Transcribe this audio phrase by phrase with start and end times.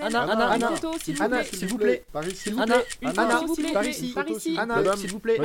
[0.00, 0.70] Anna, Anna, Anna,
[1.20, 3.42] Anna, s'il vous plaît, s'il vous plaît, Anna,
[3.72, 5.36] par ici, Anna, s'il vous plaît,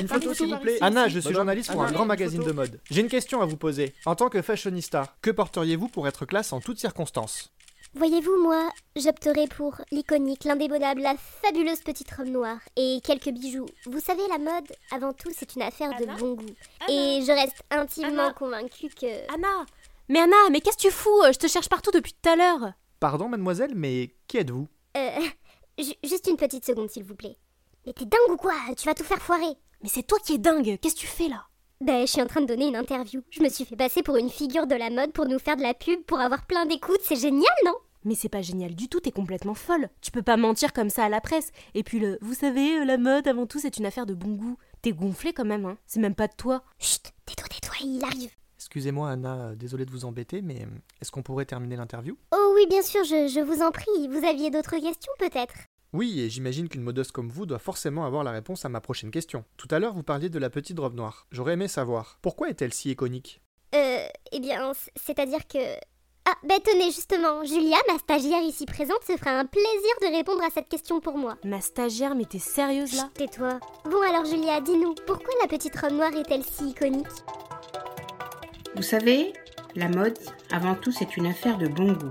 [0.00, 0.78] une photo s'il vous plaît.
[0.80, 2.80] Anna, je suis journaliste pour un grand magazine de mode.
[2.90, 3.94] J'ai une question à vous poser.
[4.04, 7.52] En tant que fashionista, que porteriez-vous pour être classe en toutes circonstances?
[7.94, 13.66] Voyez-vous, moi, j'opterais pour l'iconique, l'indémodable, la fabuleuse petite robe noire et quelques bijoux.
[13.86, 16.44] Vous savez, la mode, avant tout, c'est une affaire de bon goût.
[16.88, 19.32] Et je reste intimement convaincue que...
[19.32, 19.64] Anna
[20.08, 21.22] Mais Anna, mais qu'est-ce que tu fous?
[21.32, 22.72] Je te cherche partout depuis tout à l'heure
[23.06, 24.66] Pardon, mademoiselle, mais qui êtes-vous
[24.96, 25.20] Euh...
[26.02, 27.36] Juste une petite seconde, s'il vous plaît.
[27.86, 28.54] Mais t'es dingue ou quoi?
[28.76, 31.28] Tu vas tout faire foirer Mais c'est toi qui es dingue Qu'est-ce que tu fais
[31.28, 31.46] là?
[31.80, 33.22] Ben, je suis en train de donner une interview.
[33.30, 35.62] Je me suis fait passer pour une figure de la mode pour nous faire de
[35.62, 36.98] la pub, pour avoir plein d'écoutes.
[37.02, 37.76] C'est génial, non?
[38.02, 39.88] Mais c'est pas génial du tout, t'es complètement folle.
[40.00, 41.52] Tu peux pas mentir comme ça à la presse.
[41.74, 44.56] Et puis le vous savez, la mode avant tout c'est une affaire de bon goût.
[44.82, 45.78] T'es gonflé quand même, hein.
[45.86, 46.64] C'est même pas de toi.
[46.80, 48.32] Chut, tais-toi, tais-toi, il arrive.
[48.66, 50.66] Excusez-moi Anna, désolé de vous embêter, mais
[51.00, 52.18] est-ce qu'on pourrait terminer l'interview?
[52.34, 54.08] Oh oui, bien sûr, je, je vous en prie.
[54.10, 55.54] Vous aviez d'autres questions peut-être?
[55.92, 59.12] Oui, et j'imagine qu'une modeuse comme vous doit forcément avoir la réponse à ma prochaine
[59.12, 59.44] question.
[59.56, 61.28] Tout à l'heure, vous parliez de la petite robe noire.
[61.30, 63.40] J'aurais aimé savoir, pourquoi est-elle si iconique?
[63.72, 65.58] Euh, eh bien, c'est-à-dire que...
[66.28, 70.42] Ah, ben tenez, justement, Julia, ma stagiaire ici présente, se fera un plaisir de répondre
[70.42, 71.36] à cette question pour moi.
[71.44, 73.08] Ma stagiaire, mais t'es sérieuse là?
[73.14, 73.60] Tais-toi.
[73.84, 77.06] Bon alors Julia, dis-nous, pourquoi la petite robe noire est-elle si iconique?
[78.76, 79.32] Vous savez,
[79.74, 80.18] la mode,
[80.52, 82.10] avant tout, c'est une affaire de bon goût.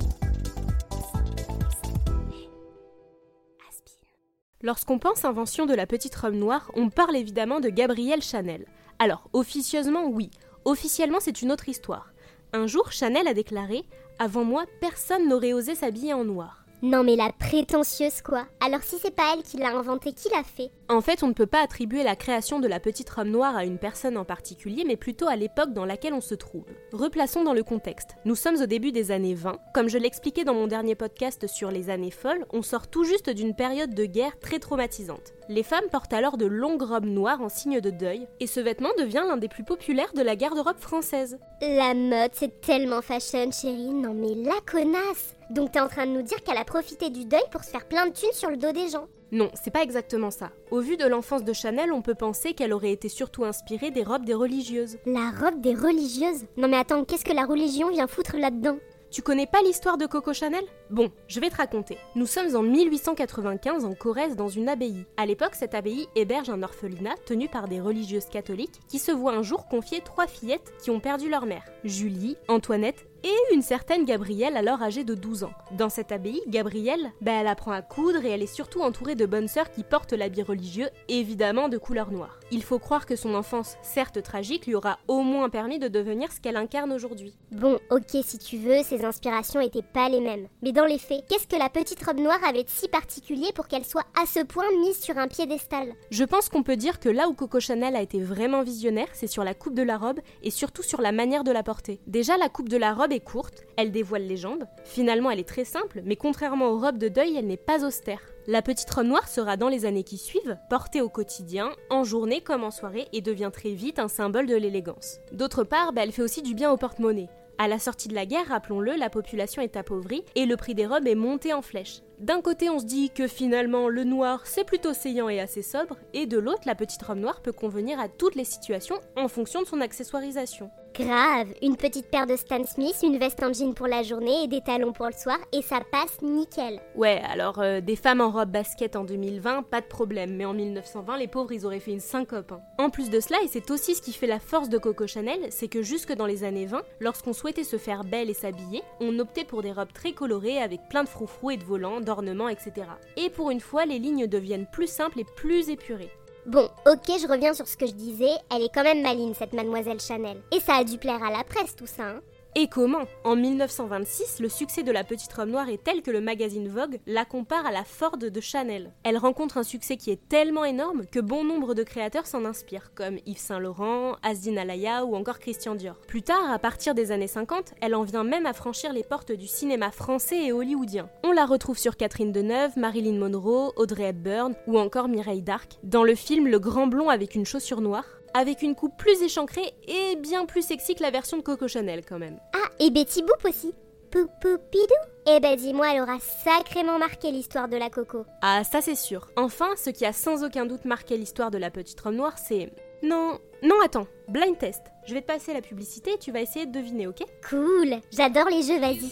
[4.64, 8.66] Lorsqu'on pense invention de la petite robe noire, on parle évidemment de Gabrielle Chanel.
[8.98, 10.32] Alors, officieusement, oui.
[10.66, 12.14] Officiellement, c'est une autre histoire.
[12.52, 13.86] Un jour, Chanel a déclaré
[14.18, 16.65] Avant moi, personne n'aurait osé s'habiller en noir.
[16.86, 18.46] Non mais la prétentieuse quoi.
[18.64, 20.70] Alors si c'est pas elle qui l'a inventé, qui l'a fait?
[20.88, 23.66] En fait, on ne peut pas attribuer la création de la petite robe noire à
[23.66, 26.68] une personne en particulier, mais plutôt à l'époque dans laquelle on se trouve.
[26.94, 28.12] Replaçons dans le contexte.
[28.24, 29.58] Nous sommes au début des années 20.
[29.74, 33.32] Comme je l'expliquais dans mon dernier podcast sur les années folles, on sort tout juste
[33.32, 35.34] d'une période de guerre très traumatisante.
[35.50, 38.90] Les femmes portent alors de longues robes noires en signe de deuil, et ce vêtement
[39.00, 41.40] devient l'un des plus populaires de la garde-robe française.
[41.62, 43.90] La mode, c'est tellement fashion, chérie.
[43.90, 47.26] Non mais la connasse Donc t'es en train de nous dire qu'elle a profité du
[47.26, 49.84] deuil pour se faire plein de thunes sur le dos des gens Non, c'est pas
[49.84, 50.52] exactement ça.
[50.72, 54.04] Au vu de l'enfance de Chanel, on peut penser qu'elle aurait été surtout inspirée des
[54.04, 54.98] robes des religieuses.
[55.06, 56.46] La robe des religieuses?
[56.58, 58.78] Non mais attends, qu'est-ce que la religion vient foutre là-dedans?
[59.12, 60.66] Tu connais pas l'histoire de Coco Chanel?
[60.90, 61.98] Bon, je vais te raconter.
[62.16, 65.06] Nous sommes en 1895 en Corrèze dans une abbaye.
[65.16, 69.34] À l'époque, cette abbaye héberge un orphelinat tenu par des religieuses catholiques qui se voient
[69.36, 74.06] un jour confier trois fillettes qui ont perdu leur mère Julie, Antoinette et une certaine
[74.06, 75.54] Gabrielle alors âgée de 12 ans.
[75.72, 79.26] Dans cette abbaye, Gabrielle, bah, elle apprend à coudre et elle est surtout entourée de
[79.26, 82.40] bonnes sœurs qui portent l'habit religieux, évidemment de couleur noire.
[82.52, 86.32] Il faut croire que son enfance, certes tragique, lui aura au moins permis de devenir
[86.32, 87.34] ce qu'elle incarne aujourd'hui.
[87.52, 90.48] Bon, ok si tu veux, ses inspirations étaient pas les mêmes.
[90.62, 93.68] Mais dans les faits, qu'est-ce que la petite robe noire avait de si particulier pour
[93.68, 95.94] qu'elle soit à ce point mise sur un piédestal?
[96.12, 99.26] Je pense qu'on peut dire que là où Coco Chanel a été vraiment visionnaire, c'est
[99.26, 102.00] sur la coupe de la robe et surtout sur la manière de la porter.
[102.06, 104.66] Déjà, la coupe de la robe courte, elle dévoile les jambes.
[104.84, 108.22] Finalement, elle est très simple, mais contrairement aux robes de deuil, elle n'est pas austère.
[108.48, 112.42] La petite robe noire sera dans les années qui suivent portée au quotidien, en journée
[112.42, 115.20] comme en soirée, et devient très vite un symbole de l'élégance.
[115.32, 117.30] D'autre part, bah, elle fait aussi du bien au porte-monnaie.
[117.58, 120.86] À la sortie de la guerre, rappelons-le, la population est appauvrie et le prix des
[120.86, 122.02] robes est monté en flèche.
[122.20, 125.98] D'un côté, on se dit que finalement le noir c'est plutôt saillant et assez sobre,
[126.14, 129.62] et de l'autre, la petite robe noire peut convenir à toutes les situations en fonction
[129.62, 130.70] de son accessoirisation.
[130.98, 134.48] Grave, une petite paire de Stan Smith, une veste en jean pour la journée et
[134.48, 136.80] des talons pour le soir, et ça passe nickel.
[136.96, 140.54] Ouais, alors euh, des femmes en robe basket en 2020, pas de problème, mais en
[140.54, 142.54] 1920, les pauvres, ils auraient fait une syncope.
[142.54, 142.62] hein.
[142.78, 145.48] En plus de cela, et c'est aussi ce qui fait la force de Coco Chanel,
[145.50, 149.20] c'est que jusque dans les années 20, lorsqu'on souhaitait se faire belle et s'habiller, on
[149.20, 152.88] optait pour des robes très colorées avec plein de froufrous et de volants, d'ornements, etc.
[153.18, 156.12] Et pour une fois, les lignes deviennent plus simples et plus épurées.
[156.46, 159.54] Bon, ok, je reviens sur ce que je disais, elle est quand même maligne cette
[159.54, 160.38] mademoiselle Chanel.
[160.52, 162.22] Et ça a dû plaire à la presse tout ça, hein
[162.58, 166.22] Et comment En 1926, le succès de la petite robe noire est tel que le
[166.22, 168.94] magazine Vogue la compare à la Ford de Chanel?
[169.04, 172.94] Elle rencontre un succès qui est tellement énorme que bon nombre de créateurs s'en inspirent,
[172.96, 175.98] comme Yves Saint Laurent, Asdin Alaya ou encore Christian Dior.
[176.08, 179.34] Plus tard, à partir des années 50, elle en vient même à franchir les portes
[179.34, 181.10] du cinéma français et hollywoodien.
[181.26, 186.06] On la retrouve sur Catherine Deneuve, Marilyn Monroe, Audrey Hepburn ou encore Mireille Darc, dans
[186.06, 188.06] le film Le Grand Blond avec une chaussure noire,
[188.36, 192.04] avec une coupe plus échancrée et bien plus sexy que la version de Coco Chanel
[192.08, 192.38] quand même.
[192.54, 193.74] Ah, et Betty Boop aussi
[194.12, 194.94] Poupoupidou
[195.26, 198.26] Eh ben dis-moi, elle aura sacrément marqué l'histoire de la coco.
[198.42, 199.28] Ah, ça c'est sûr.
[199.36, 202.72] Enfin, ce qui a sans aucun doute marqué l'histoire de la petite robe noire, c'est...
[203.04, 204.82] Non, non, attends, blind test.
[205.06, 207.24] Je vais te passer la publicité et tu vas essayer de deviner, ok?
[207.50, 209.12] Cool, j'adore les jeux, vas-y.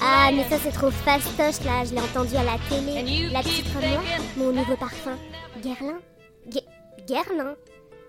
[0.00, 3.30] Ah, mais ça c'est trop fastoche là, je l'ai entendu à la télé.
[3.30, 5.16] La petite robe noire, mon nouveau parfum.
[5.62, 5.98] Guerlain?
[7.06, 7.56] Guerlain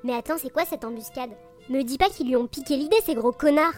[0.04, 1.32] Mais attends, c'est quoi cette embuscade?
[1.70, 3.74] Me dis pas qu'ils lui ont piqué l'idée, ces gros connards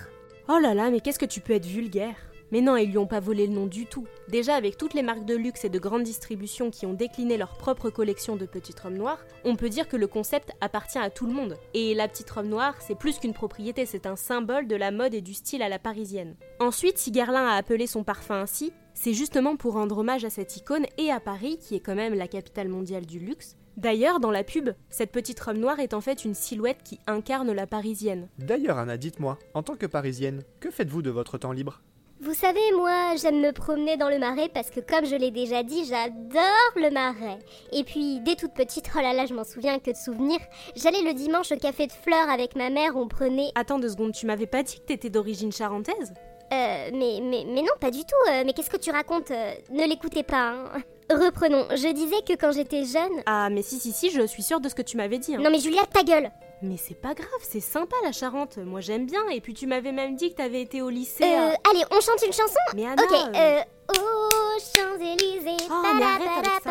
[0.49, 2.15] Oh là là, mais qu'est-ce que tu peux être vulgaire?
[2.51, 4.07] Mais non, ils lui ont pas volé le nom du tout.
[4.29, 7.57] Déjà, avec toutes les marques de luxe et de grande distribution qui ont décliné leur
[7.57, 11.25] propre collection de petites robes noires, on peut dire que le concept appartient à tout
[11.25, 11.57] le monde.
[11.73, 15.13] Et la petite robe noire, c'est plus qu'une propriété, c'est un symbole de la mode
[15.13, 16.35] et du style à la parisienne.
[16.59, 20.55] Ensuite, si Guerlain a appelé son parfum ainsi, c'est justement pour rendre hommage à cette
[20.55, 24.31] icône et à Paris, qui est quand même la capitale mondiale du luxe, D'ailleurs, dans
[24.31, 28.27] la pub, cette petite robe noire est en fait une silhouette qui incarne la parisienne.
[28.39, 31.81] D'ailleurs, Anna, dites-moi, en tant que parisienne, que faites-vous de votre temps libre?
[32.19, 35.61] Vous savez, moi, j'aime me promener dans le marais parce que, comme je l'ai déjà
[35.61, 37.37] dit, j'adore le marais.
[37.71, 40.39] Et puis, dès toute petite, oh là là, je m'en souviens que de souvenirs,
[40.75, 43.51] j'allais le dimanche au café de fleurs avec ma mère, on prenait.
[43.53, 46.13] Attends deux secondes, tu m'avais pas dit que t'étais d'origine charentaise?
[46.51, 48.31] Euh, mais, mais, mais non, pas du tout.
[48.31, 49.29] Euh, mais qu'est-ce que tu racontes?
[49.29, 50.53] Euh, Ne l'écoutez pas.
[50.53, 50.81] Hein.
[51.09, 53.21] Reprenons, je disais que quand j'étais jeune...
[53.25, 55.35] Ah mais si si si, je suis sûre de ce que tu m'avais dit.
[55.35, 55.39] Hein.
[55.41, 56.31] Non mais Julia, ta gueule.
[56.61, 59.91] Mais c'est pas grave, c'est sympa la Charente, moi j'aime bien, et puis tu m'avais
[59.91, 61.23] même dit que t'avais été au lycée.
[61.23, 61.55] Euh, hein.
[61.69, 63.35] allez, on chante une chanson Mais Anna, Ok, euh...
[63.35, 66.67] euh aux Champs-Élysées, oh, mais arrête.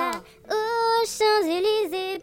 [0.51, 2.21] Aux Champs-Élysées,